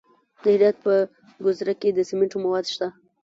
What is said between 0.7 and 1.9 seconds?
په ګذره کې